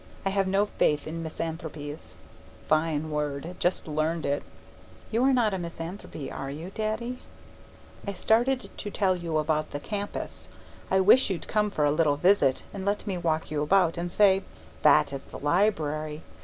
I 0.25 0.29
have 0.29 0.47
no 0.47 0.65
faith 0.65 1.05
in 1.05 1.21
misanthropes. 1.21 2.17
(Fine 2.65 3.11
word! 3.11 3.55
Just 3.59 3.87
learned 3.87 4.25
it.) 4.25 4.41
You 5.11 5.23
are 5.25 5.31
not 5.31 5.53
a 5.53 5.59
misanthrope 5.59 6.31
are 6.31 6.49
you, 6.49 6.71
Daddy? 6.73 7.19
I 8.07 8.13
started 8.13 8.75
to 8.75 8.89
tell 8.89 9.15
you 9.15 9.37
about 9.37 9.69
the 9.69 9.79
campus. 9.79 10.49
I 10.89 11.01
wish 11.01 11.29
you'd 11.29 11.47
come 11.47 11.69
for 11.69 11.85
a 11.85 11.91
little 11.91 12.15
visit 12.15 12.63
and 12.73 12.83
let 12.83 13.05
me 13.05 13.15
walk 13.15 13.51
you 13.51 13.61
about 13.61 13.95
and 13.95 14.11
say: 14.11 14.41
'That 14.81 15.13
is 15.13 15.21
the 15.25 15.37
library. 15.37 16.23